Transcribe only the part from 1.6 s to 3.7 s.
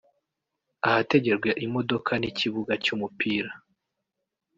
imodoka n’ikibuga cy’umupira